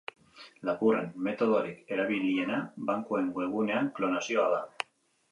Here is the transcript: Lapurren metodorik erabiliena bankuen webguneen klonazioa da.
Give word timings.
Lapurren 0.67 1.09
metodorik 1.25 1.93
erabiliena 1.97 2.57
bankuen 2.87 3.27
webguneen 3.35 3.91
klonazioa 3.99 4.47
da. 4.55 4.63